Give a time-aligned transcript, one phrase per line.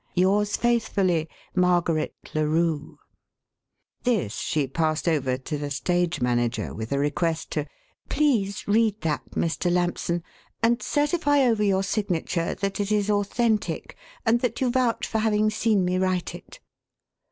[0.15, 2.97] Yours faithfully, MARGARET LARUE.
[4.01, 7.67] This she passed over to the stage manager, with a request to
[8.09, 9.71] "Please read that, Mr.
[9.71, 10.23] Lampson,
[10.63, 13.95] and certify over your signature that it is authentic,
[14.25, 16.59] and that you vouch for having seen me write it."